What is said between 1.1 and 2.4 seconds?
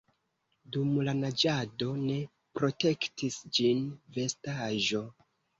naĝado ne